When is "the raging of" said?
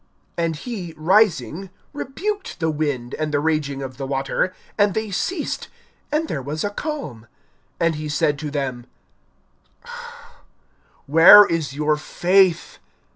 3.31-3.97